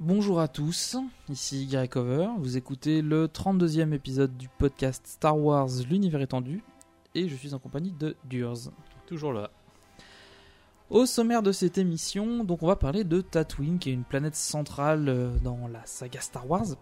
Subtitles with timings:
[0.00, 0.96] Bonjour à tous,
[1.28, 6.62] ici Gary Cover, vous écoutez le 32e épisode du podcast Star Wars L'univers étendu,
[7.16, 8.70] et je suis en compagnie de Durs.
[9.08, 9.50] Toujours là.
[10.88, 14.36] Au sommaire de cette émission, donc on va parler de Tatooine, qui est une planète
[14.36, 16.76] centrale euh, dans la saga Star Wars,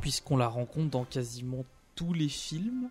[0.00, 2.88] puisqu'on la rencontre dans quasiment tous les films.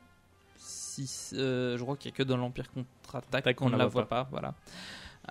[0.57, 4.07] Si, euh, je crois qu'il n'y a que dans l'Empire contre-attaque qu'on ne la voit
[4.07, 4.27] pas.
[4.29, 4.53] voilà.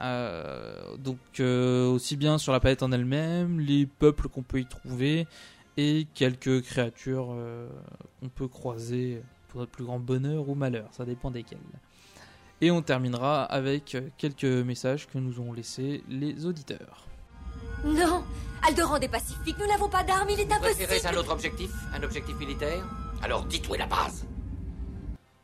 [0.00, 4.66] Euh, donc euh, aussi bien sur la planète en elle-même, les peuples qu'on peut y
[4.66, 5.26] trouver
[5.76, 7.68] et quelques créatures euh,
[8.20, 11.58] qu'on peut croiser pour notre plus grand bonheur ou malheur, ça dépend desquelles.
[12.60, 17.06] Et on terminera avec quelques messages que nous ont laissés les auditeurs.
[17.84, 18.24] Non
[18.66, 21.70] Alderan est pacifique, nous n'avons pas d'armes, il est impossible Préférez un autre objectif?
[21.94, 22.84] Un objectif militaire?
[23.22, 24.26] Alors dites où est la base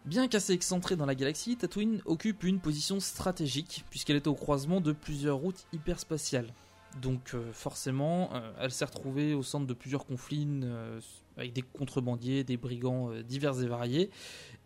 [0.05, 4.83] Bien qu'assez excentrée dans la galaxie, Tatooine occupe une position stratégique puisqu'elle est au croisement
[4.83, 6.53] de plusieurs routes hyperspatiales.
[7.01, 11.01] Donc euh, forcément, euh, elle s'est retrouvée au centre de plusieurs conflits euh,
[11.39, 14.11] avec des contrebandiers, des brigands divers et variés,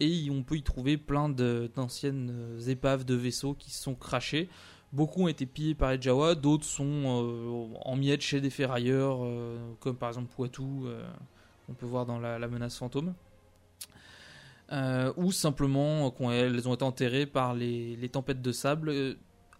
[0.01, 4.49] et on peut y trouver plein d'anciennes épaves de vaisseaux qui se sont crachés.
[4.93, 9.21] Beaucoup ont été pillés par les Jawa, d'autres sont en miettes chez des ferrailleurs,
[9.81, 10.87] comme par exemple Poitou,
[11.67, 13.15] qu'on peut voir dans la menace fantôme
[14.73, 18.89] euh, ou simplement euh, qu'on- elles ont été enterrées par les, les tempêtes de sable
[18.91, 19.15] euh,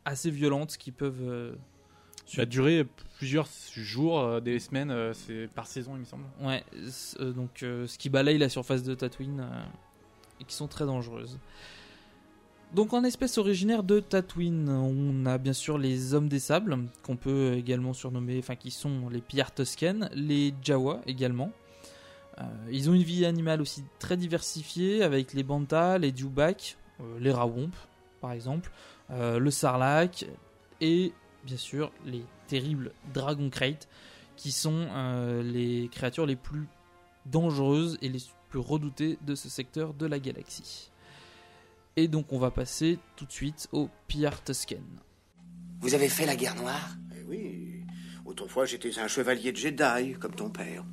[0.05, 1.23] assez violentes qui peuvent.
[1.23, 1.53] euh,
[2.27, 2.87] Ça a duré
[3.19, 6.25] plusieurs jours, euh, des semaines, c'est par saison, il me semble.
[6.43, 6.63] ouais,
[7.35, 9.47] donc ce qui balaye la surface de Tatooine
[10.41, 11.39] et qui sont très dangereuses.
[12.75, 17.17] Donc en espèce originaire de Tatooine, on a bien sûr les hommes des sables, qu'on
[17.17, 21.51] peut également surnommer, enfin qui sont les pillards toscaines, les Jawa également.
[22.41, 27.19] Euh, ils ont une vie animale aussi très diversifiée avec les bantas, les dewbacks, euh,
[27.21, 27.77] les rawomps
[28.21, 28.71] par exemple,
[29.11, 30.27] euh, le sarlacc
[30.81, 31.13] et
[31.45, 33.89] bien sûr les terribles dragon crate
[34.37, 36.67] qui sont euh, les créatures les plus
[37.27, 40.91] dangereuses et les plus redoutées de ce secteur de la galaxie.
[41.97, 44.85] Et donc on va passer tout de suite au Pierre Tusken.
[45.81, 46.97] Vous avez fait la guerre noire?
[47.17, 47.85] Eh oui,
[48.25, 50.85] autrefois j'étais un chevalier Jedi, comme ton père.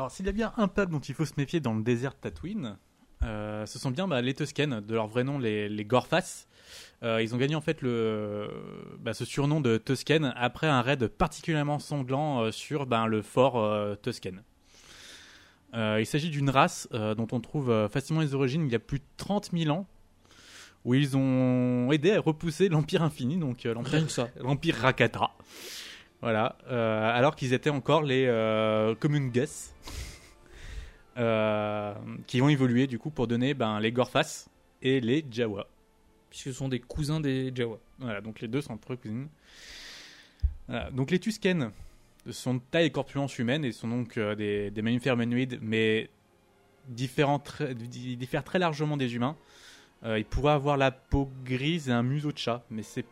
[0.00, 2.12] Alors, s'il y a bien un peuple dont il faut se méfier dans le désert
[2.12, 2.78] de Tatooine,
[3.22, 6.46] euh, ce sont bien bah, les Tusken, de leur vrai nom, les, les Gorfas.
[7.02, 8.48] Euh, ils ont gagné en fait le,
[8.98, 13.98] bah, ce surnom de Tusken après un raid particulièrement sanglant euh, sur bah, le fort
[14.00, 14.42] Tusken.
[15.74, 19.04] Il s'agit d'une race dont on trouve facilement les origines il y a plus de
[19.18, 19.86] 30 000 ans,
[20.86, 25.30] où ils ont aidé à repousser l'Empire Infini, donc l'Empire Rakata.
[26.22, 29.48] Voilà, euh, alors qu'ils étaient encore les euh, Communges,
[31.16, 31.94] euh,
[32.26, 34.48] qui ont évolué du coup pour donner ben, les Gorfas
[34.82, 35.66] et les Jawa.
[36.28, 37.78] Puisque ce sont des cousins des Jawa.
[37.98, 39.28] Voilà, donc les deux sont entre cousines.
[40.68, 41.72] Voilà, donc les Tusken
[42.30, 46.10] sont de taille et corpulence humaine et sont donc euh, des, des mammifères humanoïdes, mais
[46.88, 49.36] différents, diffèrent très largement des humains.
[50.04, 53.04] Euh, ils pourraient avoir la peau grise et un museau de chat, mais c'est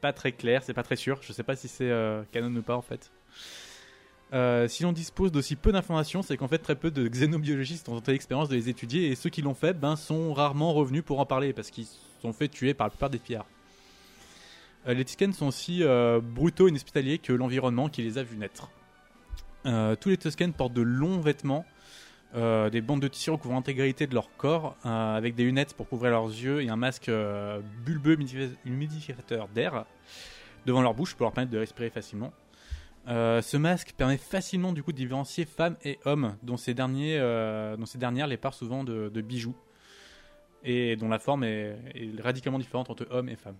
[0.00, 1.18] pas très clair, c'est pas très sûr.
[1.22, 3.10] Je sais pas si c'est euh, canon ou pas en fait.
[4.32, 7.96] Euh, si l'on dispose d'aussi peu d'informations, c'est qu'en fait très peu de xénobiologistes ont
[7.96, 11.18] tenté l'expérience de les étudier et ceux qui l'ont fait ben, sont rarement revenus pour
[11.18, 11.88] en parler parce qu'ils
[12.22, 13.46] sont fait tuer par la plupart des pillards.
[14.86, 15.82] Euh, les Tusken sont aussi
[16.22, 18.70] brutaux et inhospitaliers que l'environnement qui les a vus naître.
[19.64, 21.66] Tous les Tusken portent de longs vêtements
[22.36, 25.88] euh, des bandes de tissu recouvrant l'intégralité de leur corps, euh, avec des lunettes pour
[25.88, 29.84] couvrir leurs yeux et un masque euh, bulbeux humidifi- humidificateur d'air
[30.64, 32.32] devant leur bouche pour leur permettre de respirer facilement.
[33.06, 37.84] Ce masque permet facilement du coup de différencier femmes et hommes, dont ces, derniers, dont
[37.96, 39.56] dernières les parent souvent de, bijoux,
[40.62, 43.56] et dont la forme est, est radicalement différente entre hommes et femmes.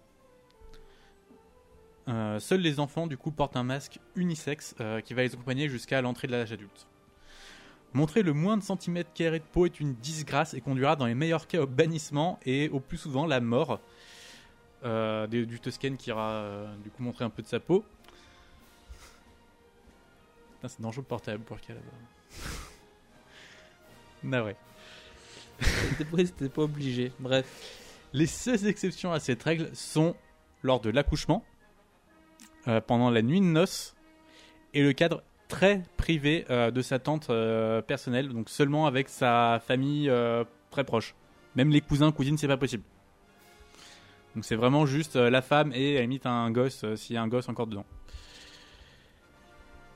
[2.38, 6.28] Seuls les enfants du coup portent un masque unisexe qui va les accompagner jusqu'à l'entrée
[6.28, 6.86] de l'âge adulte.
[7.92, 11.14] Montrer le moins de centimètres carrés de peau est une disgrâce et conduira dans les
[11.14, 13.80] meilleurs cas au bannissement et au plus souvent la mort
[14.84, 17.84] euh, du Tusken qui ira euh, du coup montrer un peu de sa peau.
[20.54, 21.82] Putain, c'est dangereux de porter la burqa là-bas.
[25.58, 27.12] T'étais pas, t'étais pas obligé.
[27.18, 27.46] Bref.
[28.12, 30.16] Les seules exceptions à cette règle sont
[30.62, 31.44] lors de l'accouchement,
[32.66, 33.94] euh, pendant la nuit de noces,
[34.74, 39.60] et le cadre très privé euh, de sa tante euh, personnelle, donc seulement avec sa
[39.66, 41.14] famille euh, très proche.
[41.56, 42.84] Même les cousins, cousines, c'est pas possible.
[44.34, 47.22] Donc c'est vraiment juste la femme et à la limite un gosse, s'il y a
[47.22, 47.84] un gosse encore dedans.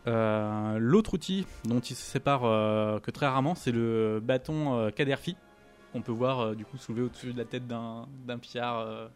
[0.06, 4.90] Euh, L'autre outil dont il se sépare euh, que très rarement, c'est le bâton euh,
[4.90, 5.36] Kaderfi,
[5.92, 8.80] qu'on peut voir du coup soulevé au-dessus de la tête d'un d'un pillard.
[8.80, 9.06] euh,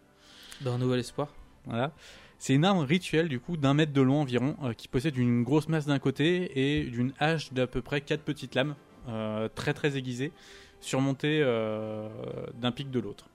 [0.62, 1.28] Dans un nouvel espoir.
[1.66, 1.90] voilà.
[2.38, 5.42] C'est une arme rituelle du coup d'un mètre de long environ, euh, qui possède une
[5.42, 8.76] grosse masse d'un côté et d'une hache d'à peu près quatre petites lames,
[9.08, 10.32] euh, très très aiguisées,
[10.80, 12.08] surmontées euh,
[12.54, 13.26] d'un pic de l'autre.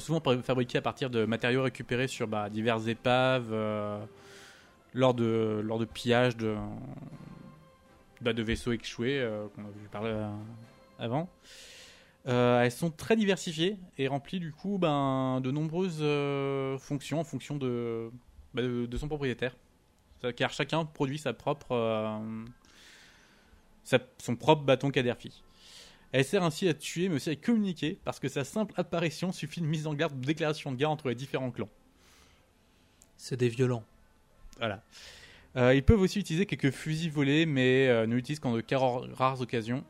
[0.00, 3.54] Souvent fabriquées à partir de matériaux récupérés sur bah, diverses épaves,
[4.94, 6.56] lors de lors de pillages de
[8.20, 9.24] bah, vaisseaux échoués
[9.54, 10.12] qu'on a vu parler
[10.98, 11.28] avant.
[12.26, 17.24] Euh, elles sont très diversifiées et remplies du coup ben, de nombreuses euh, fonctions en
[17.24, 18.10] fonction de,
[18.52, 19.56] bah, de, de son propriétaire.
[20.34, 22.44] Car chacun produit sa propre, euh,
[23.84, 25.44] sa- son propre bâton Kaderfi.
[26.10, 29.60] Elle sert ainsi à tuer mais aussi à communiquer parce que sa simple apparition suffit
[29.60, 31.68] de mise en garde de déclaration de guerre entre les différents clans.
[33.16, 33.84] C'est des violents.
[34.58, 34.82] Voilà.
[35.74, 39.84] Ils peuvent aussi utiliser quelques fusils volés, mais ne l'utilisent qu'en de rares occasions,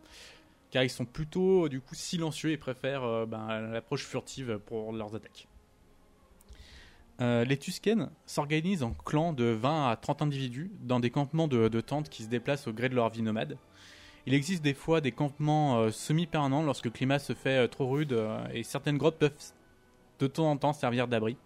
[0.70, 5.14] car ils sont plutôt du coup silencieux et préfèrent euh, ben, l'approche furtive pour leurs
[5.14, 5.48] attaques.
[7.20, 11.80] Euh, les Tusken s'organisent en clans de 20 à 30 individus dans des campements de,
[11.80, 13.56] tentes qui se déplacent au gré de leur vie nomade.
[14.26, 18.18] Il existe des fois des campements euh, semi-permanents lorsque le climat se fait trop rude
[18.52, 19.32] et certaines grottes peuvent
[20.18, 21.36] de temps en temps servir d'abri.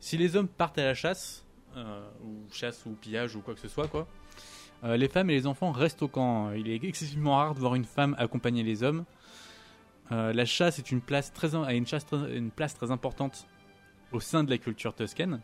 [0.00, 1.44] Si les hommes partent à la chasse,
[1.76, 4.06] ou chasse ou pillage ou quoi que ce soit quoi.
[4.84, 6.52] Euh, les femmes et les enfants restent au camp.
[6.52, 9.04] Il est excessivement rare de voir une femme accompagner les hommes.
[10.12, 13.46] Euh, la chasse est une place très a une, place très importante
[14.12, 15.40] au sein de la culture toscane.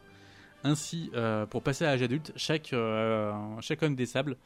[0.62, 4.37] Ainsi, euh, pour passer à l'âge adulte, chaque, homme des sables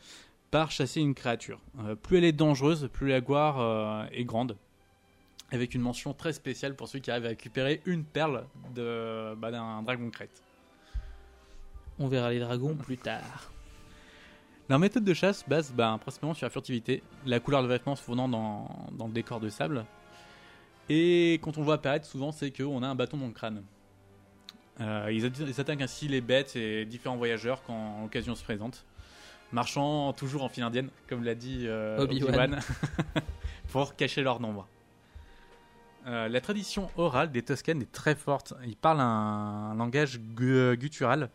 [0.52, 1.58] part chasser une créature.
[2.02, 4.56] Plus elle est dangereuse, plus la gloire est grande.
[5.50, 9.82] Avec une mention très spéciale pour celui qui arrive à récupérer une perle bah, d'un
[9.82, 10.42] dragon crête.
[11.98, 13.50] On verra les dragons plus tard.
[14.68, 18.02] Leur méthode de chasse base bah, principalement sur la furtivité, la couleur de vêtements se
[18.02, 19.84] fondant dans, dans le décor de sable.
[20.88, 23.62] Et quand on voit apparaître, souvent c'est qu'on a un bâton dans le crâne.
[24.80, 28.84] Euh, ils, atta- ils attaquent ainsi les bêtes et différents voyageurs quand l'occasion se présente.
[29.52, 32.58] Marchant toujours en file indienne, comme l'a dit euh, Obi-Wan.
[33.68, 34.66] Pour cacher leur nombre.
[36.06, 38.52] Euh, la tradition orale des Toscanes est très forte.
[38.66, 41.30] Ils parlent un, un langage gu- guttural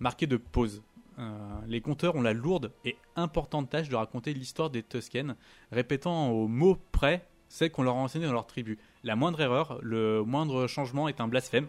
[0.00, 0.82] marqué de pauses.
[1.18, 5.36] Euh, les conteurs ont la lourde et importante tâche de raconter l'histoire des Toscanes,
[5.72, 8.78] répétant au mot près celle qu'on leur a enseignée dans leur tribu.
[9.02, 11.66] La moindre erreur, le moindre changement est un blasphème.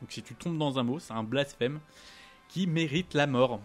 [0.00, 1.80] Donc si tu tombes dans un mot, c'est un blasphème
[2.48, 3.60] qui mérite la mort.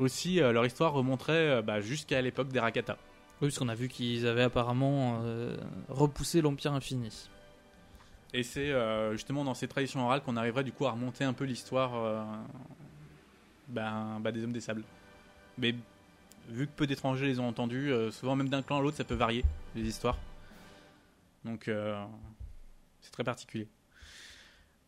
[0.00, 2.98] Aussi, euh, leur histoire remonterait euh, bah, jusqu'à l'époque des Rakata.
[3.40, 5.56] Oui, parce qu'on a vu qu'ils avaient apparemment euh,
[5.88, 7.28] repoussé l'Empire Infini.
[8.32, 8.72] Et c'est
[9.12, 12.26] justement dans ces traditions orales qu'on arriverait du coup à remonter un peu l'histoire
[13.68, 14.84] ben, bah, des hommes des sables.
[15.58, 15.74] Mais
[16.48, 19.04] vu que peu d'étrangers les ont entendus, euh, souvent même d'un clan à l'autre, ça
[19.04, 19.44] peut varier
[19.74, 20.18] les histoires.
[21.44, 22.02] Donc euh,
[23.00, 23.68] c'est très particulier.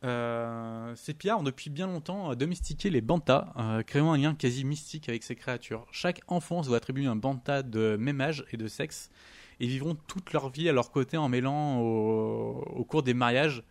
[0.04, 3.52] Euh, ces pillards ont depuis bien longtemps euh, domestiqué les bantas,
[3.87, 5.87] créant un lien quasi mystique avec ces créatures.
[5.90, 9.11] Chaque enfant se voit attribuer un banta de même âge et de sexe,
[9.61, 13.62] et vivront toute leur vie à leur côté en mêlant au cours des mariages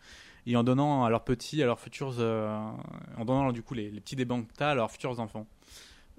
[0.46, 2.72] et en donnant à leurs petits, à leurs futurs, euh,
[3.18, 5.48] en donnant du coup les, petits des bantas à leurs futurs enfants.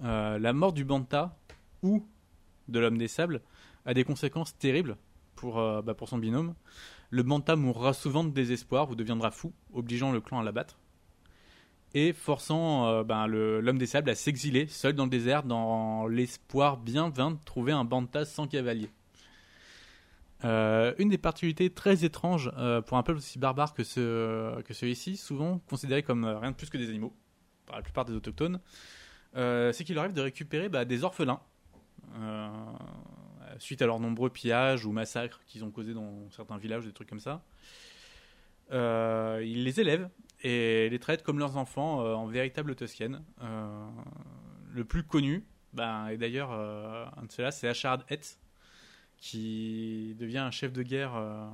[0.04, 1.36] Euh, la mort du banta
[1.82, 2.04] ou
[2.68, 3.40] de l'homme des sables
[3.84, 4.96] a des conséquences terribles
[5.36, 6.54] pour, euh, bah, son binôme.
[7.10, 10.78] Le banta mourra souvent de désespoir ou deviendra fou, obligeant le clan à l'abattre.
[11.94, 17.08] et forçant le- l'homme des sables à s'exiler seul dans le désert dans l'espoir bien
[17.08, 18.90] vain de trouver un bantas sans cavalier.
[20.44, 24.74] Euh, une des particularités très étranges euh, pour un peuple aussi barbare que, ce, que
[24.74, 27.14] celui-ci, souvent considéré comme euh, rien de plus que des animaux
[27.66, 28.60] par la plupart des autochtones,
[29.34, 31.40] c'est qu'il arrive de récupérer bah, des orphelins
[33.58, 37.08] suite à leurs nombreux pillages ou massacres qu'ils ont causés dans certains villages, des trucs
[37.08, 37.42] comme ça.
[38.70, 40.08] Ils les élèvent
[40.42, 43.24] et les traitent comme leurs enfants en véritable Toscanes.
[43.42, 43.88] Euh,
[44.72, 48.38] le plus connu, ben, et d'ailleurs un de ceux-là, c'est Acharad Het,
[49.18, 51.46] qui devient un chef de guerre, euh,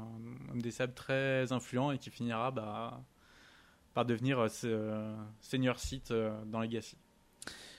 [0.51, 3.01] homme des sables très influent et qui finira bah,
[3.95, 6.13] par devenir euh, euh, seigneur Sith
[6.47, 6.97] dans Legacy.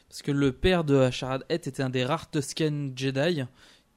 [0.07, 3.43] Parce que le père de Asharad Het était un des rares Tusken Jedi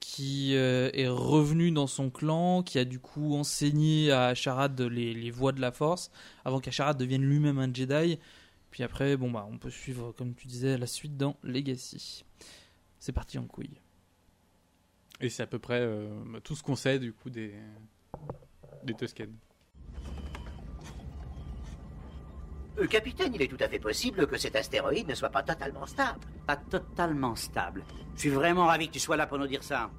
[0.01, 5.31] qui est revenu dans son clan, qui a du coup enseigné à Asharad les, les
[5.31, 6.11] voies de la force,
[6.45, 8.19] avant qu'Asharad devienne lui-même un Jedi.
[8.71, 12.25] Puis après, bon bah, on peut suivre, comme tu disais, la suite dans Legacy.
[12.99, 13.81] C'est parti en couille.
[15.21, 16.09] Et c'est à peu près euh,
[16.45, 17.55] tout ce qu'on sait du coup des,
[18.85, 19.33] des Tusken.
[22.79, 25.87] Euh, capitaine, il est tout à fait possible que cet astéroïde ne soit pas totalement
[25.87, 26.21] stable.
[26.47, 27.85] Pas totalement stable.
[28.15, 29.91] Je suis vraiment ravi que tu sois là pour nous dire ça.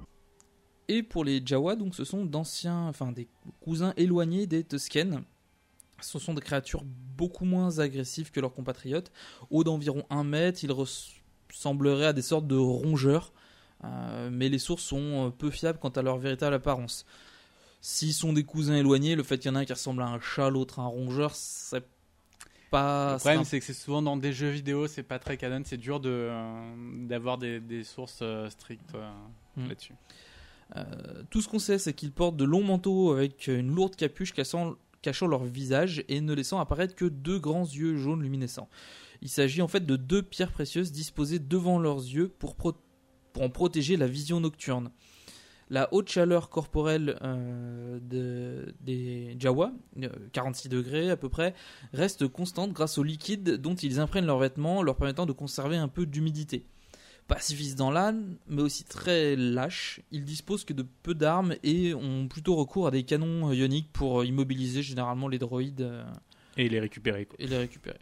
[0.86, 3.28] Et pour les Jawa, donc ce sont d'anciens, enfin des
[3.60, 5.24] cousins éloignés des Tusken.
[6.00, 9.10] Ce sont des créatures beaucoup moins agressives que leurs compatriotes.
[9.50, 13.32] Hauts d'environ 1 mètre, ils ressembleraient à des sortes de rongeurs.
[13.84, 17.04] Euh, mais les sources sont euh, peu fiables quant à leur véritable apparence.
[17.80, 20.06] S'ils sont des cousins éloignés, le fait qu'il y en a un qui ressemble à
[20.08, 21.84] un chat, l'autre à un rongeur, c'est
[22.70, 23.12] pas.
[23.12, 25.76] Le problème, c'est que c'est souvent dans des jeux vidéo, c'est pas très canon, c'est
[25.76, 29.08] dur de, euh, d'avoir des, des sources euh, strictes euh,
[29.56, 29.68] Hmm.
[29.68, 29.94] là-dessus.
[31.30, 34.74] Tout ce qu'on sait, c'est qu'ils portent de longs manteaux avec une lourde capuche cachant,
[35.02, 38.68] cachant leur visage et ne laissant apparaître que deux grands yeux jaunes luminescents.
[39.22, 42.74] Il s'agit en fait de deux pierres précieuses disposées devant leurs yeux pour, pro-
[43.38, 44.90] pour en protéger la vision nocturne.
[45.70, 49.70] La haute chaleur corporelle euh, de- des Jawa,
[50.02, 51.54] euh, 46 degrés à peu près,
[51.92, 55.88] reste constante grâce au liquide dont ils imprègnent leurs vêtements, leur permettant de conserver un
[55.88, 56.64] peu d'humidité
[57.28, 60.00] pacifistes dans l'âne, mais aussi très lâches.
[60.10, 64.24] Ils disposent que de peu d'armes et ont plutôt recours à des canons ioniques pour
[64.24, 66.02] immobiliser généralement les droïdes euh,
[66.56, 67.26] Et les récupérer.
[67.26, 67.36] Quoi.
[67.38, 67.98] et les récupérer.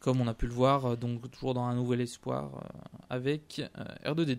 [0.00, 3.62] Comme on a pu le voir, euh, donc toujours dans un nouvel espoir euh, avec
[3.78, 4.38] euh, R2D2.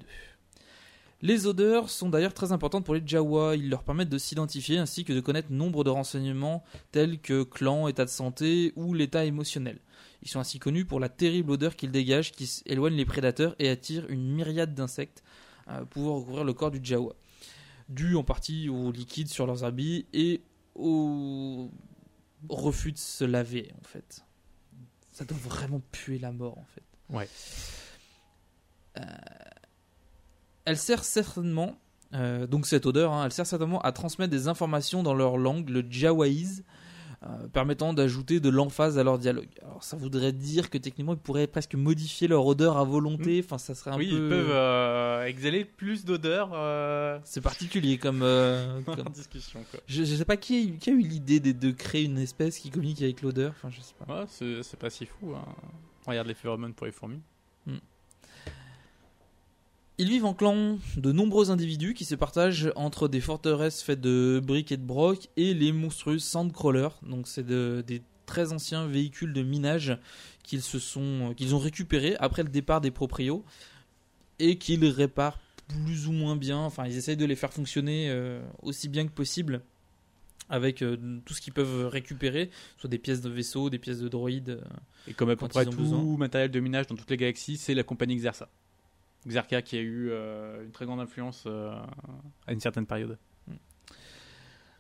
[1.22, 3.56] Les odeurs sont d'ailleurs très importantes pour les Jawa.
[3.56, 7.88] Ils leur permettent de s'identifier ainsi que de connaître nombre de renseignements tels que clan,
[7.88, 9.77] état de santé ou l'état émotionnel.
[10.24, 13.70] Ils sont ainsi connus pour la terrible odeur qu'ils dégagent qui éloigne les prédateurs et
[13.70, 15.24] attire une myriade d'insectes
[15.91, 17.13] pouvant recouvrir le corps du Jawa.
[17.88, 20.41] Dû en partie au liquide sur leurs habits et
[20.74, 21.70] au
[22.50, 24.24] refus de se laver en fait.
[25.12, 26.84] Ça doit vraiment puer la mort en fait.
[27.10, 27.27] Ouais.
[28.98, 29.03] Euh,
[30.65, 31.75] elle sert certainement,
[32.13, 35.70] euh, donc cette odeur, hein, elle sert certainement à transmettre des informations dans leur langue,
[35.70, 36.63] le Jawaïse,
[37.23, 39.49] euh, permettant d'ajouter de l'emphase à leur dialogue.
[39.61, 43.57] Alors ça voudrait dire que techniquement ils pourraient presque modifier leur odeur à volonté, enfin
[43.57, 44.15] ça serait un oui, peu...
[44.15, 48.19] ils peuvent euh, exhaler plus d'odeur euh, C'est particulier comme...
[49.13, 49.63] discussion.
[49.69, 49.79] Quoi.
[49.85, 52.17] Je, je sais pas qui a, eu- qui a eu l'idée de, de créer une
[52.17, 54.21] espèce qui communique avec l'odeur, enfin je sais pas.
[54.21, 55.33] Ouais, c'est, pas si fou.
[55.35, 55.45] Hein.
[56.07, 57.19] Regarde les phéromones pour les fourmis.
[60.01, 64.41] Ils vivent en clan de nombreux individus qui se partagent entre des forteresses faites de
[64.43, 66.98] briques et de broc et les monstrueux sandcrawlers.
[67.03, 69.98] Donc c'est de- des très anciens véhicules de minage
[70.43, 73.46] qu'ils se sont qu'ils ont récupérés après le départ des proprios
[74.39, 76.58] et qu'ils réparent plus ou moins bien.
[76.58, 79.62] Enfin, ils essayent de les faire fonctionner euh, aussi bien que possible
[80.50, 84.10] avec euh, tout ce qu'ils peuvent récupérer, soit des pièces de vaisseau, des pièces de
[84.10, 84.50] droïdes.
[84.50, 84.62] euh,
[85.08, 86.17] Et comme à peu près tout besoin.
[86.17, 88.50] matériel de minage dans toutes les galaxies, c'est la compagnie Xersa.
[89.27, 91.73] Xerka qui a eu euh, une très grande influence euh,
[92.47, 93.17] à une certaine période.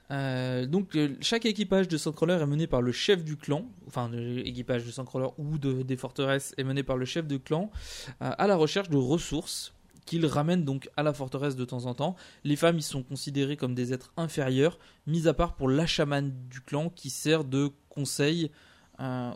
[0.09, 4.85] Euh, donc chaque équipage de Sandcrawler est mené par le chef du clan, enfin l'équipage
[4.85, 7.71] de Sandcrawler ou de, des forteresses est mené par le chef de clan
[8.19, 9.73] à la recherche de ressources
[10.05, 12.17] qu'il ramène donc à la forteresse de temps en temps.
[12.43, 16.33] Les femmes y sont considérées comme des êtres inférieurs, mis à part pour la chamane
[16.49, 18.51] du clan qui sert de conseil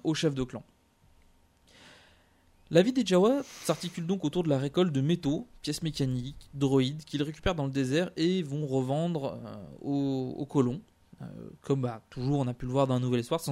[0.04, 0.66] au chef de clan.
[2.72, 7.04] La vie des Jawa s'articule donc autour de la récolte de métaux, pièces mécaniques, droïdes
[7.06, 10.82] qu'ils récupèrent dans le désert et vont revendre euh, aux, aux colons.
[11.22, 11.26] Euh,
[11.62, 13.52] comme bah, toujours on a pu le voir dans un nouvel espoir, c'est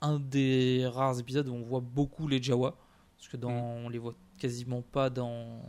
[0.00, 2.76] un des rares épisodes où on voit beaucoup les Jawa,
[3.16, 5.60] parce que dans, on les voit quasiment pas dans,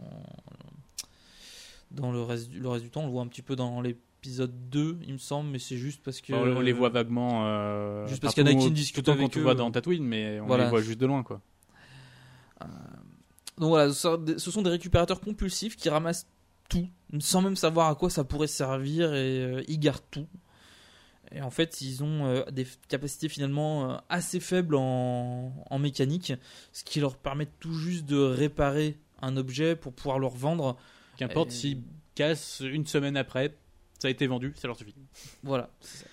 [1.91, 3.81] dans le, reste, du- le reste du temps, on le voit un petit peu dans
[3.81, 6.33] l'épisode 2 il me semble, mais c'est juste parce que...
[6.33, 7.45] on les voit vaguement.
[7.45, 8.43] euh, Juste parce le
[9.03, 9.43] temps avec quand on eux.
[9.43, 10.63] voit dans Tatooine, mais on Voilà.
[10.65, 11.21] les voit juste de loin.
[11.23, 11.41] quoi.
[12.61, 12.65] Euh,
[13.57, 16.27] donc voilà, ce sont des récupérateurs compulsifs qui ramassent
[16.69, 16.87] tout,
[17.19, 20.27] sans même savoir à quoi ça pourrait servir, et euh, ils gardent tout.
[21.31, 26.33] Et en fait, ils ont euh, des capacités finalement assez faibles en, en mécanique,
[26.71, 30.77] ce qui leur permet tout juste de réparer un objet pour pouvoir le revendre.
[31.17, 31.81] Qu'importe Et- s'ils
[32.15, 33.57] cassent une semaine après,
[33.99, 34.93] ça a été vendu, ça leur suffit.
[35.43, 35.69] Voilà.
[35.81, 36.05] c'est ça.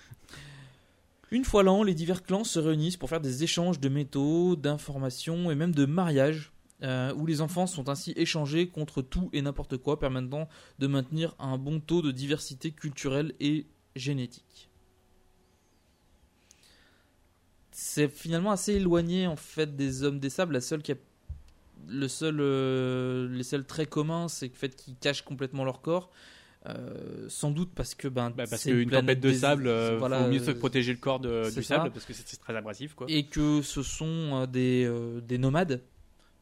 [1.35, 5.51] Une fois l'an, les divers clans se réunissent pour faire des échanges de métaux, d'informations
[5.51, 9.75] et même de mariages, euh, où les enfants sont ainsi échangés contre tout et n'importe
[9.75, 10.47] quoi, permettant
[10.79, 13.65] de maintenir un bon taux de diversité culturelle et
[13.97, 14.69] génétique.
[17.71, 20.53] C'est finalement assez éloigné en fait des hommes des sables.
[20.53, 20.93] La seule qui
[21.89, 26.11] le seul, euh, les seuls traits communs, c'est le fait qu'ils cachent complètement leur corps.
[26.67, 30.23] Euh, sans doute parce que ben Bah, parce qu'une tempête de des- sable, euh, voilà,
[30.23, 31.75] faut mieux se protéger le corps de- du ça.
[31.77, 32.95] sable parce que c'est très abrasif.
[32.95, 33.05] Quoi.
[33.09, 34.07] et que ce sont
[34.41, 35.83] euh, des, euh, des nomades,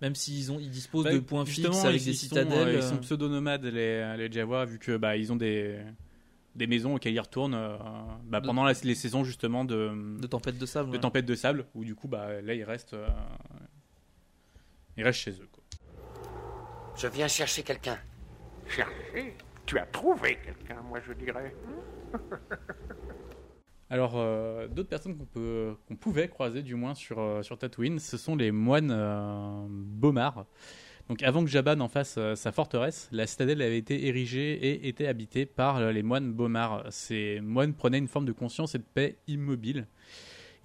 [0.01, 2.67] même s'ils ont ils disposent Bah, de points fixes avec ils- des ils sont, citadelles.
[2.69, 5.77] euh, ils sont pseudo-nomades, les, les Jawa, vu que bah, ils ont des,
[6.55, 7.75] des maisons auxquelles ils retournent euh,
[8.23, 10.89] bah, De- pendant la- les saisons justement de, de tempête de sable.
[10.91, 11.01] de ouais.
[11.01, 13.07] tempête de sable, où du coup bah, là ils restent, euh,
[14.95, 15.49] ils restent chez eux.
[15.51, 15.63] Quoi.
[16.95, 17.97] Je viens chercher quelqu'un.
[18.69, 19.35] Chercher?
[19.65, 21.55] Tu as trouvé quelqu'un, moi je dirais.
[23.89, 28.36] Alors, euh, d'autres personnes qu'on pouvait croiser, du moins sur, euh, sur Tatooine, ce sont
[28.36, 30.46] les moines euh, Bomar.
[31.10, 34.88] Donc, avant que Jabba n'en fasse euh, sa forteresse, la citadelle avait été érigée et
[34.88, 36.86] était habitée par les moines Bomar.
[36.89, 39.86] Ces moines prenaient une forme de conscience et de paix immobile.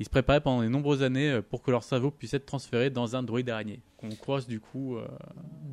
[0.00, 2.88] Ils se préparaient pendant de nombreuses années euh, pour que leur cerveau puisse être transféré
[2.88, 4.96] dans un droïde araignée, qu'on croise du coup.
[4.96, 5.04] euh,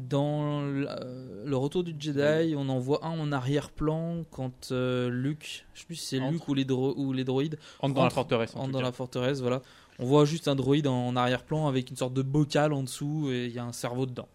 [0.10, 5.10] Dans le, euh, le retour du Jedi, on en voit un en arrière-plan quand euh,
[5.12, 6.20] Luke, je sais plus si c'est.
[6.20, 9.42] Luke ou les, dro- ou les droïdes, Entre dans la forteresse, en dans la forteresse,
[9.42, 9.62] voilà.
[10.00, 13.46] On voit juste un droïde en, arrière-plan avec une sorte de bocal en dessous et
[13.46, 14.28] il y a un cerveau dedans.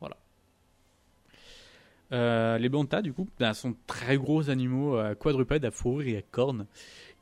[0.00, 0.16] Voilà.
[2.12, 6.22] Euh, les bantas, du coup, bah, sont très gros animaux quadrupèdes, à fourrure et à
[6.22, 6.66] cornes.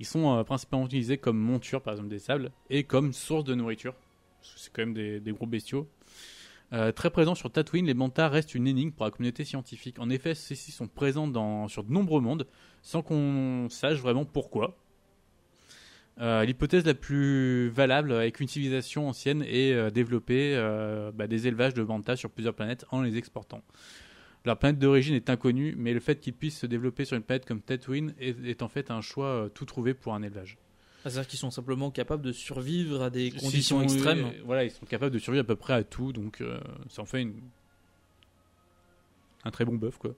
[0.00, 3.54] Ils sont euh, principalement utilisés comme monture, par exemple des sables, et comme source de
[3.54, 3.94] nourriture.
[4.42, 5.86] C'est quand même des, gros bestiaux.
[6.72, 9.98] Euh, très présents sur Tatooine, les bantas restent une énigme pour la communauté scientifique.
[9.98, 12.46] En effet, ceux-ci sont présents sur de nombreux mondes,
[12.80, 14.74] sans qu'on sache vraiment pourquoi.
[16.20, 21.74] Euh, L'hypothèse la plus valable est qu'une civilisation ancienne ait développé euh, bah, des élevages
[21.74, 23.62] de bantas sur plusieurs planètes en les exportant.
[24.44, 27.44] Leur planète d'origine est inconnue, mais le fait qu'ils puissent se développer sur une planète
[27.44, 30.56] comme Tatooine est, est en fait un choix euh, tout trouvé pour un élevage.
[31.02, 34.24] C'est-à-dire qu'ils sont simplement capables de survivre à des conditions sont- extrêmes.
[34.26, 37.02] euh, voilà, ils sont capables de survivre à peu près à tout, donc euh, ça
[37.02, 37.34] en fait une...
[39.44, 39.98] un très bon bœuf.
[39.98, 40.14] Quoi.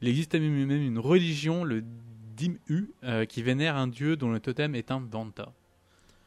[0.00, 1.84] Il existe même une religion, le
[2.36, 5.52] Dim-U, euh, qui vénère un dieu dont le totem est un Banta.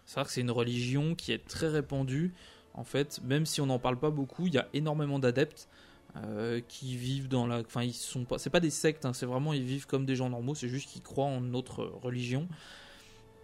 [0.06, 2.34] C'est vrai que c'est une religion qui est très répandue.
[2.73, 5.67] En fait, même si on n'en parle pas beaucoup, il y a énormément d'adeptes
[6.15, 7.59] euh, qui vivent dans la.
[7.59, 8.37] Enfin, ils sont pas.
[8.37, 9.05] C'est pas des sectes.
[9.05, 10.55] hein, c'est vraiment ils vivent comme des gens normaux.
[10.55, 12.47] C'est juste qu'ils croient en notre religion.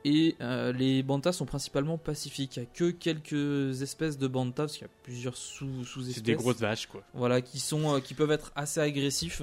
[0.06, 2.58] Et euh, les bantas sont principalement pacifiques.
[2.58, 6.16] Il n'y a que quelques espèces de bantas, parce qu'il y a plusieurs sous, sous-espèces.
[6.16, 7.04] C'est des grosses vaches, quoi.
[7.14, 9.42] Voilà, qui, sont, euh, qui peuvent être assez agressifs.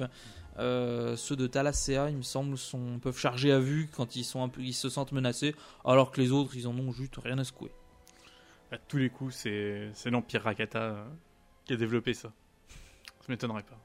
[0.59, 4.43] Euh, ceux de Thalassa, il me semble, sont, peuvent charger à vue quand ils, sont
[4.43, 7.39] un peu, ils se sentent menacés, alors que les autres, ils en ont juste rien
[7.39, 7.71] à secouer.
[8.71, 11.07] À tous les coups, c'est l'Empire Rakata
[11.65, 12.31] qui a développé ça.
[13.31, 13.79] M'étonnerait pas.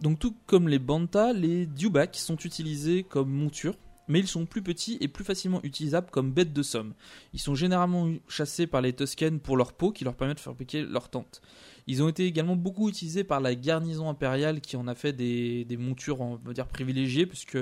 [0.00, 3.76] Donc tout comme les bantas, les dewbacks sont utilisés comme monture,
[4.08, 6.94] mais ils sont plus petits et plus facilement utilisables comme bêtes de somme.
[7.34, 10.82] Ils sont généralement chassés par les Tusken pour leur peau qui leur permet de fabriquer
[10.82, 11.40] leur tente.
[11.86, 15.64] Ils ont été également beaucoup utilisés par la garnison impériale qui en a fait des,
[15.64, 17.58] des montures, on va dire, privilégiées, puisque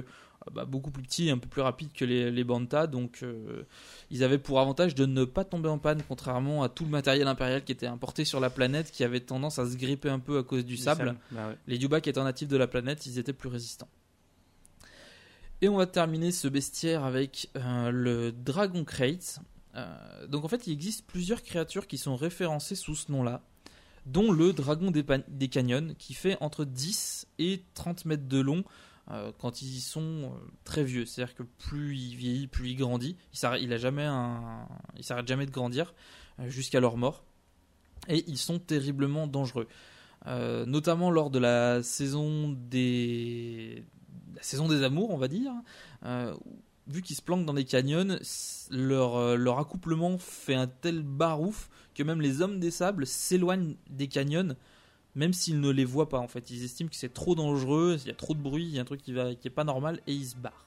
[0.52, 3.64] bah, beaucoup plus petits et un peu plus rapides que les, les bantas, donc euh,
[4.10, 7.26] ils avaient pour avantage de ne pas tomber en panne, contrairement à tout le matériel
[7.26, 10.38] impérial qui était importé sur la planète, qui avait tendance à se gripper un peu
[10.38, 11.06] à cause du, sable.
[11.06, 11.56] sable, bah ouais.
[11.66, 13.88] Les étant natifs de la planète, ils étaient plus résistants.
[15.62, 19.40] Et on va terminer ce bestiaire avec euh, le Dragon Crate.
[19.74, 23.42] Euh, donc en fait, il existe plusieurs créatures qui sont référencées sous ce nom-là,
[24.04, 28.64] dont le Dragon des, des Canyons, qui fait entre 10 et 30 mètres de long
[29.38, 30.28] quand ils sont euh,
[30.64, 31.06] très vieux.
[31.06, 33.16] C'est-à-dire que plus il vieillit, plus il grandit.
[33.32, 34.66] Il il jamais un,
[34.96, 35.94] il s'arrête jamais de grandir
[36.40, 37.24] euh, jusqu'à leur mort.
[38.08, 39.68] Et ils sont terriblement dangereux.
[40.26, 43.84] Euh, notamment lors de la saison des
[44.40, 45.52] saison des amours, on va dire.
[46.04, 46.34] Euh,
[46.88, 48.18] vu qu'ils se planquent dans des canyons,
[48.70, 53.76] leur, euh, leur accouplement fait un tel barouf que même les hommes des sables s'éloignent
[53.88, 54.56] des canyons,
[55.16, 56.18] même s'ils ne les voient pas.
[56.20, 58.70] En fait, ils estiment que c'est trop dangereux, il y a trop de bruit, il
[58.74, 60.64] y a un truc qui va qui est pas normal et ils se barrent.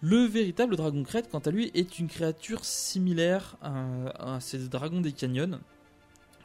[0.00, 5.00] Le véritable dragon crête, quant à lui, est une créature similaire à, à ces dragons
[5.00, 5.58] des canyons.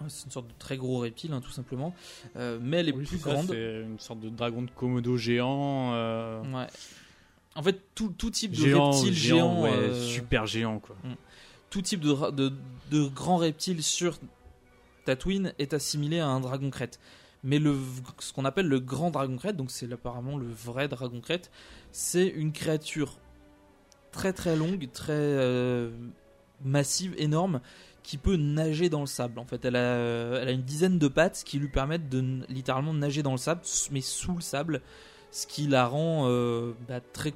[0.07, 1.93] C'est une sorte de très gros reptile, hein, tout simplement.
[2.35, 3.47] Euh, mais elle est Oui, plus c'est ça, grande.
[3.51, 5.91] C'est une sorte de dragon de Komodo géant.
[5.93, 6.67] euh, Ouais.
[7.55, 10.95] En fait, tout, tout type de reptile géant, géant, ouais, euh, super géant quoi.
[11.03, 11.13] Mm.
[11.69, 12.51] tout type de,
[12.89, 14.17] de grands reptiles sur
[15.05, 16.99] Tatooine est assimilé à un dragon crête.
[17.43, 17.59] Mais
[18.19, 21.51] ce qu'on appelle le grand dragon crête, donc c'est apparemment le vrai dragon crête,
[21.91, 23.17] c'est une créature
[24.11, 25.91] très très longue, très euh,
[26.63, 27.59] massive, énorme,
[28.01, 29.39] qui peut nager dans le sable.
[29.39, 33.23] En fait, elle a, a une dizaine de pattes qui lui permettent de littéralement nager
[33.23, 33.61] dans le sable,
[33.91, 34.81] mais sous le sable,
[35.31, 37.33] ce qui la rend euh, bah, très,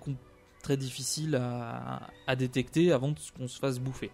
[0.77, 4.12] difficile à, détecter avant qu'on se fasse bouffer.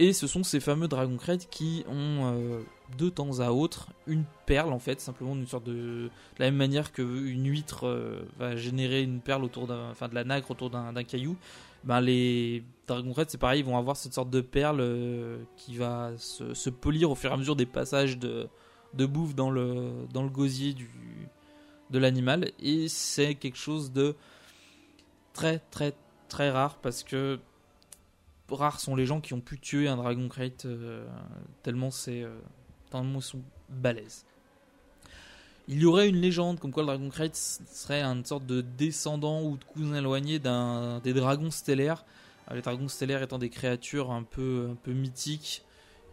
[0.00, 2.60] Et ce sont ces fameux dragons crêtes qui ont euh,
[2.96, 6.56] de temps à autre une perle en fait, simplement une sorte de, de la même
[6.56, 10.70] manière qu'une huître euh, va générer une perle autour d'un, enfin de la nacre autour
[10.70, 11.36] d'un, caillou.
[11.82, 15.76] Ben les dragons crêtes c'est pareil, ils vont avoir cette sorte de perle euh, qui
[15.76, 18.48] va se, se polir au fur et à mesure des passages de,
[18.94, 20.88] de bouffe dans le, dans le gosier du,
[21.90, 24.14] de l'animal et c'est quelque chose de
[25.32, 25.94] très très
[26.28, 27.40] très rare parce que
[28.56, 31.06] rares sont les gens qui ont pu tuer un dragon crate euh,
[31.62, 32.38] tellement c'est euh,
[32.90, 34.24] tellement ils sont balèzes.
[35.70, 39.42] Il y aurait une légende comme quoi le dragon crate serait une sorte de descendant
[39.42, 42.04] ou de cousin éloigné d'un des dragons stellaires.
[42.50, 45.62] Euh, Les dragons stellaires étant des créatures un peu un peu mythiques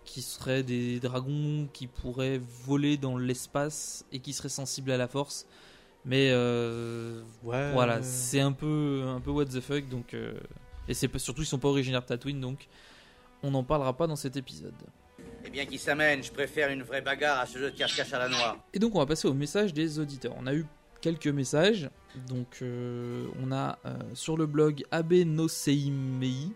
[0.04, 5.08] qui seraient des dragons qui pourraient voler dans l'espace et qui seraient sensibles à la
[5.08, 5.48] force.
[6.04, 7.72] Mais euh, Ouais.
[7.72, 10.14] voilà, c'est un peu un peu what the fuck donc
[10.88, 12.68] et c'est surtout ils sont pas originaires de Tatooine donc
[13.44, 14.74] on n'en parlera pas dans cet épisode.
[15.46, 18.20] Eh bien, qui s'amène Je préfère une vraie bagarre à ce jeu de cache-cache à
[18.20, 18.58] la noix.
[18.74, 20.34] Et donc on va passer au message des auditeurs.
[20.38, 20.66] On a eu
[21.02, 21.90] quelques messages.
[22.28, 26.52] Donc euh, on a euh, sur le blog Abenoseimei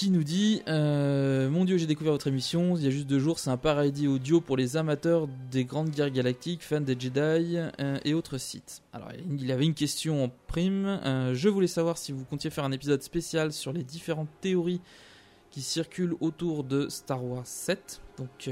[0.00, 3.18] qui nous dit euh, Mon dieu, j'ai découvert votre émission il y a juste deux
[3.18, 3.38] jours.
[3.38, 7.98] C'est un paradis audio pour les amateurs des grandes guerres galactiques, fans des Jedi euh,
[8.06, 8.80] et autres sites.
[8.94, 10.86] Alors il avait une question en prime.
[10.86, 14.80] Euh, je voulais savoir si vous comptiez faire un épisode spécial sur les différentes théories
[15.50, 18.48] qui circulent autour de Star Wars 7, donc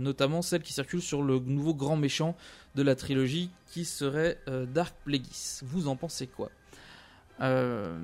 [0.00, 2.36] notamment celle qui circule sur le nouveau grand méchant
[2.74, 4.38] de la trilogie qui serait
[4.72, 5.60] Dark Plagueis.
[5.62, 6.50] Vous en pensez quoi?
[7.40, 7.96] Euh,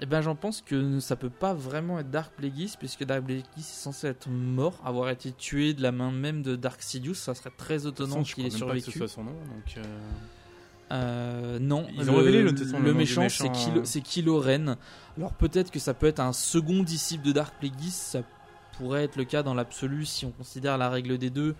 [0.00, 3.42] Eh ben j'en pense que ça peut pas vraiment être Dark Plagueis puisque Dark Plagueis
[3.56, 7.14] est censé être mort, avoir été tué de la main même de Dark Sidious.
[7.14, 8.98] Ça serait très étonnant qu'il ait même pas que ce survécu.
[8.98, 9.76] soit son nom, donc.
[9.78, 9.82] euh,
[10.92, 13.52] Euh, non, Ils ont révélé, le méchant, méchant,
[13.84, 14.76] c'est Kylo Ren.
[15.16, 18.20] Alors peut-être que ça peut être un second disciple de Dark Plagueis, ça
[18.76, 21.54] pourrait être le cas dans l'absolu si on considère la règle des deux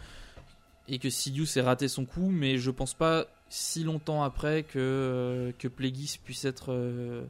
[0.88, 4.80] et que Sidious ait raté son coup, mais je pense pas si longtemps après que,
[4.80, 7.24] euh, que Plagueis puisse être euh,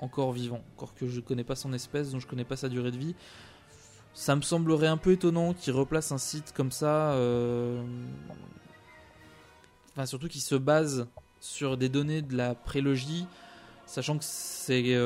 [0.00, 0.64] encore vivant.
[0.74, 3.14] Encore que je connais pas son espèce, donc je connais pas sa durée de vie.
[4.14, 7.12] Ça me semblerait un peu étonnant qu'il replace un site comme ça.
[7.12, 7.80] euh,
[9.92, 11.06] Enfin, surtout qu'il se base
[11.38, 13.28] sur des données de la prélogie,
[13.86, 14.98] sachant que c'est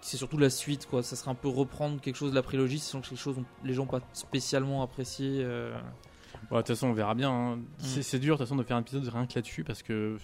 [0.00, 1.04] c'est surtout la suite, quoi.
[1.04, 3.66] Ça serait un peu reprendre quelque chose de la prélogie, sachant que quelque chose que
[3.66, 5.46] les gens pas spécialement apprécié.
[6.50, 7.30] Bon, de toute façon, on verra bien.
[7.30, 7.56] hein.
[7.56, 7.64] Mm.
[7.78, 10.16] C'est c'est dur de toute façon de faire un épisode rien que là-dessus parce que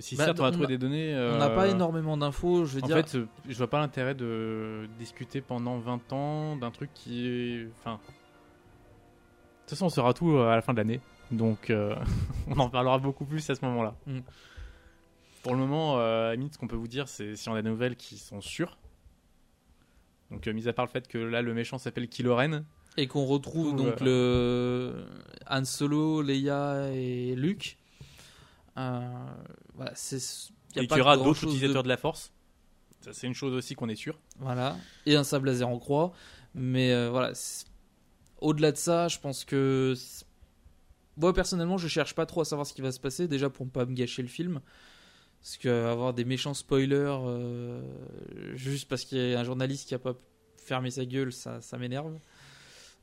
[0.00, 1.14] si Bah, certes on va on trouver a- des données.
[1.14, 2.96] on n'a euh, pas énormément d'infos, je veux en dire.
[2.96, 7.68] fait, euh, je vois pas l'intérêt de discuter pendant 20 ans d'un truc qui est.
[7.80, 7.94] Enfin.
[7.94, 8.00] De
[9.62, 11.00] toute façon, on saura tout euh, à la fin de l'année.
[11.30, 11.94] Donc, euh,
[12.48, 13.94] on en parlera beaucoup plus à ce moment-là.
[14.06, 14.18] Mm.
[15.42, 17.54] Pour le moment, euh, à la limite, ce qu'on peut vous dire, c'est si on
[17.54, 18.76] a des nouvelles qui sont sûres.
[20.30, 22.64] Donc, euh, mis à part le fait que là, le méchant s'appelle Kylo Ren.
[22.98, 25.06] Et qu'on retrouve donc le
[25.48, 27.78] Han Solo, Leia et Luke.
[28.76, 29.00] Euh,
[29.74, 30.50] voilà, c'est.
[30.74, 31.88] Et qu'il y aura d'autres utilisateurs de...
[31.88, 32.32] la Force.
[33.12, 34.18] C'est une chose aussi qu'on est sûr.
[34.40, 34.76] Voilà.
[35.06, 36.12] Et un sable laser en croix.
[36.56, 37.32] Mais euh, voilà.
[38.40, 39.94] Au-delà de ça, je pense que.
[41.16, 43.28] Moi, personnellement, je cherche pas trop à savoir ce qui va se passer.
[43.28, 44.60] Déjà pour ne pas me gâcher le film.
[45.40, 47.80] Parce qu'avoir des méchants spoilers euh,
[48.54, 50.14] juste parce qu'il y a un journaliste qui a pas
[50.56, 52.18] fermé sa gueule, ça, ça m'énerve.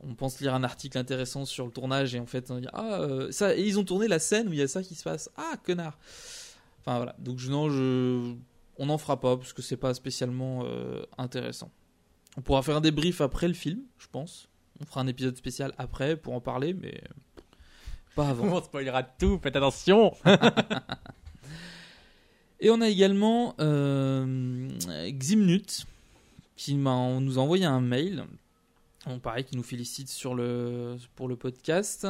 [0.01, 2.99] On pense lire un article intéressant sur le tournage et en fait on dit ah
[3.01, 5.03] euh, ça et ils ont tourné la scène où il y a ça qui se
[5.03, 5.29] passe.
[5.38, 5.97] Ah connard.
[6.81, 7.15] Enfin voilà.
[7.19, 8.34] Donc je, non je
[8.77, 11.71] on n'en fera pas parce que c'est pas spécialement euh, intéressant.
[12.38, 14.49] On pourra faire un débrief après le film je pense.
[14.81, 17.01] On fera un épisode spécial après pour en parler mais
[18.15, 18.45] pas avant.
[18.58, 20.13] On spoilera tout, faites attention.
[22.62, 24.69] Et on a également euh,
[25.10, 25.86] Ximnut
[26.55, 28.25] qui m'a, on nous a envoyé un mail.
[29.05, 32.07] On pareil, qui nous félicite sur le, pour le podcast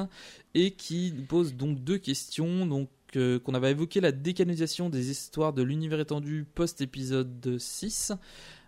[0.54, 2.66] et qui nous pose donc deux questions.
[2.66, 8.14] Donc que qu'on avait évoqué la décanonisation des histoires de l'univers étendu post-épisode 6.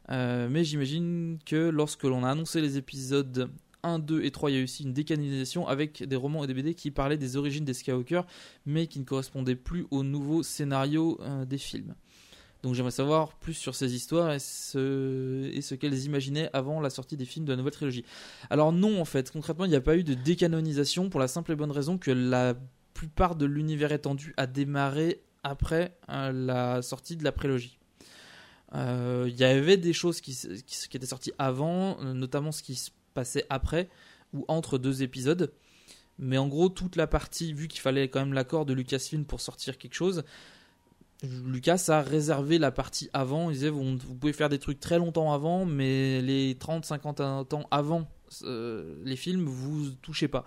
[0.10, 3.50] Euh, mais j'imagine que lorsque l'on a annoncé les épisodes
[3.84, 6.48] 1, 2 et 3, il y a eu aussi une décanonisation avec des romans et
[6.48, 8.22] des BD qui parlaient des origines des Skywalker,
[8.66, 11.94] mais qui ne correspondaient plus au nouveau scénario euh, des films.
[12.64, 17.26] Donc j'aimerais savoir plus sur ces histoires et ce, qu'elles imaginaient avant la sortie des
[17.26, 18.04] films de la nouvelle trilogie.
[18.50, 21.52] Alors non, en fait, concrètement, il n'y a pas eu de décanonisation pour la simple
[21.52, 22.56] et bonne raison que la
[22.94, 27.78] plupart de l'univers étendu a démarré après euh, la sortie de la prélogie.
[28.74, 32.76] Euh, Il y avait des choses qui, qui étaient sorties avant, euh, notamment ce qui
[32.76, 33.90] se passait après
[34.34, 35.54] ou entre deux épisodes.
[36.20, 39.40] Mais en gros, toute la partie, vu qu'il fallait quand même l'accord de Lucasfilm pour
[39.40, 40.24] sortir quelque chose,
[41.24, 43.50] Lucas a réservé la partie avant.
[43.50, 47.68] Il disait vous, vous pouvez faire des trucs très longtemps avant, mais les 30-50 ans
[47.72, 48.08] avant
[48.44, 50.46] euh, les films, vous touchez pas.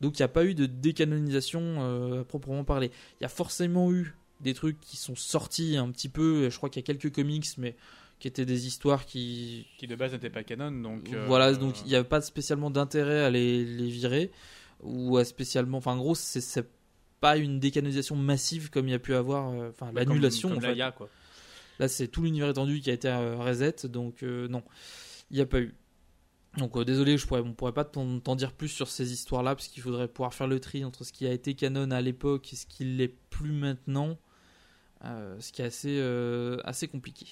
[0.00, 2.90] Donc il n'y a pas eu de décanonisation euh, à proprement parler.
[3.20, 6.48] Il y a forcément eu des trucs qui sont sortis un petit peu.
[6.50, 7.76] Je crois qu'il y a quelques comics, mais
[8.18, 9.66] qui étaient des histoires qui.
[9.78, 11.12] Qui de base n'étaient pas canon, donc.
[11.12, 14.30] euh, Voilà, donc il n'y a pas spécialement d'intérêt à les, les virer.
[14.82, 15.78] Ou à spécialement.
[15.78, 16.40] Enfin, en gros, c'est
[17.20, 19.50] pas une décanonisation massive comme il y a pu avoir.
[19.50, 20.50] euh, Enfin, Bah, l'annulation.
[20.56, 20.74] en fait.
[20.96, 21.08] Quoi.
[21.78, 24.62] Là, c'est tout l'univers étendu qui a été euh, reset, donc euh, non,
[25.30, 25.74] il n'y a pas eu.
[26.56, 29.54] Donc euh, désolé, je pourrais, on pourrait pas t'en t'en dire plus sur ces histoires-là,
[29.54, 32.52] parce qu'il faudrait pouvoir faire le tri entre ce qui a été canon à l'époque
[32.52, 34.18] et ce qui l'est plus maintenant,
[35.04, 37.26] euh, ce qui est assez, euh, assez compliqué.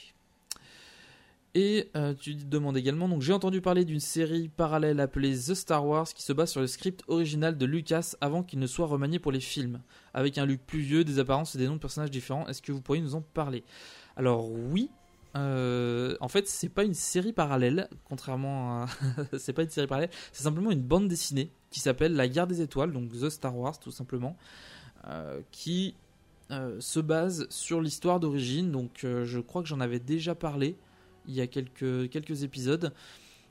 [1.59, 5.87] Et euh, tu demandes également, donc j'ai entendu parler d'une série parallèle appelée The Star
[5.87, 9.19] Wars qui se base sur le script original de Lucas avant qu'il ne soit remanié
[9.19, 9.81] pour les films,
[10.13, 12.47] avec un Luke plus vieux, des apparences et des noms de personnages différents.
[12.47, 13.65] Est-ce que vous pourriez nous en parler?
[14.17, 14.91] Alors oui,
[15.35, 18.87] euh, en fait c'est pas une série parallèle, contrairement à...
[19.39, 22.61] c'est pas une série parallèle, c'est simplement une bande dessinée qui s'appelle La Guerre des
[22.61, 24.37] Étoiles, donc The Star Wars tout simplement,
[25.09, 25.95] euh, qui
[26.51, 28.71] se base sur l'histoire d'origine.
[28.71, 30.77] Donc je crois que j'en avais déjà parlé
[31.29, 32.93] il y a quelques, épisodes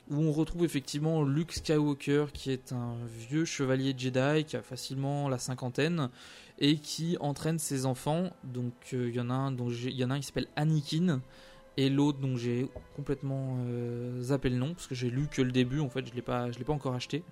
[0.10, 2.96] où on retrouve effectivement Luke Skywalker qui est un
[3.30, 6.10] vieux chevalier Jedi qui a facilement la cinquantaine
[6.60, 8.32] et qui entraîne ses enfants.
[8.44, 10.48] Donc euh, il y en a un dont il y en a un qui s'appelle
[10.56, 11.22] Anakin
[11.78, 15.52] et l'autre dont j'ai complètement euh, zappé le nom parce que j'ai lu que le
[15.52, 17.24] début en fait je l'ai pas l'ai pas encore acheté.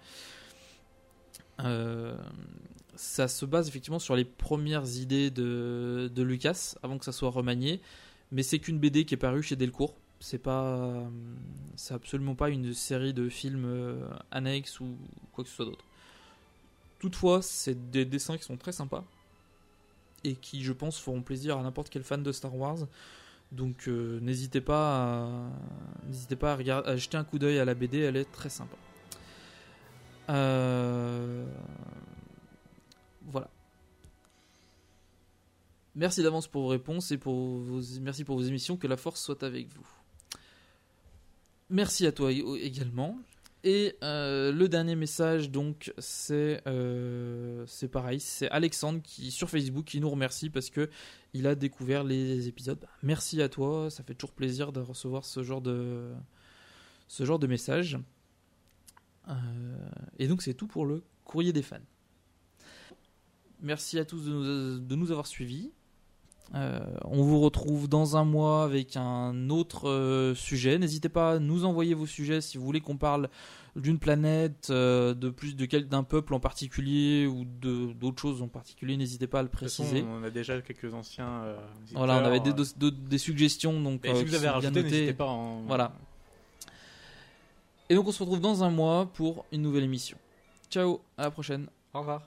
[1.60, 2.18] Euh,
[2.96, 7.82] ça se base effectivement sur les premières idées de Lucas avant que ça soit remanié,
[8.32, 9.96] mais c'est qu'une BD qui est parue chez Delcourt.
[10.24, 11.10] C'est pas, euh,
[11.76, 14.98] c'est absolument pas une série de films euh, annexes ou
[15.34, 15.84] quoi que ce soit d'autre.
[17.00, 19.04] Toutefois, c'est des dessins qui sont très sympas
[20.24, 22.88] et qui, je pense, feront plaisir à n'importe quel fan de Star Wars.
[23.52, 25.50] Donc, euh, n'hésitez pas, à,
[26.08, 28.50] n'hésitez pas à, regarder, à jeter un coup d'œil à la BD, elle est très
[28.50, 28.78] sympa.
[33.26, 33.50] Voilà.
[35.96, 38.78] Merci d'avance pour vos réponses et pour vos, merci pour vos émissions.
[38.78, 40.03] Que la force soit avec vous.
[41.74, 43.18] Merci à toi également.
[43.64, 49.86] Et euh, le dernier message, donc, c'est euh, c'est pareil, c'est Alexandre qui sur Facebook
[49.86, 50.88] qui nous remercie parce que
[51.34, 52.78] il a découvert les épisodes.
[53.02, 56.14] Merci à toi, ça fait toujours plaisir de recevoir ce genre de
[57.48, 57.98] message.
[59.28, 61.78] Euh, et donc c'est tout pour le courrier des fans.
[63.62, 65.72] Merci à tous de nous avoir suivis.
[66.56, 70.78] Euh, on vous retrouve dans un mois avec un autre euh, sujet.
[70.78, 73.30] N'hésitez pas à nous envoyer vos sujets si vous voulez qu'on parle
[73.76, 78.44] d'une planète, euh, de plus de quel d'un peuple en particulier ou de d'autres choses
[78.44, 78.98] en particulier.
[78.98, 80.06] N'hésitez pas à le façon, préciser.
[80.08, 81.44] on a déjà quelques anciens.
[81.94, 85.62] Voilà, on avait des, suggestions donc Et si vous avez rajouté, n'hésitez pas à en-
[85.62, 85.92] Voilà.
[87.90, 90.18] Et donc on se retrouve dans un mois pour une nouvelle émission.
[90.70, 91.68] Ciao, à la prochaine.
[91.94, 92.22] Au revoir.